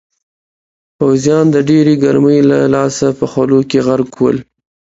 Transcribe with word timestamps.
پوځیان 0.99 1.45
د 1.51 1.57
ډېرې 1.69 1.93
ګرمۍ 2.03 2.39
له 2.51 2.59
لاسه 2.75 3.07
په 3.19 3.25
خولو 3.31 3.59
کې 3.69 3.79
غرق 3.85 4.11
ول. 4.19 4.37